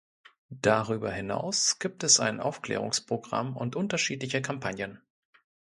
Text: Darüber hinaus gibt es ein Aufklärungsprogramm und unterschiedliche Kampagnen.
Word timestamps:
Darüber 0.63 1.11
hinaus 1.11 1.77
gibt 1.77 2.03
es 2.03 2.19
ein 2.19 2.39
Aufklärungsprogramm 2.39 3.55
und 3.55 3.75
unterschiedliche 3.75 4.41
Kampagnen. 4.41 4.99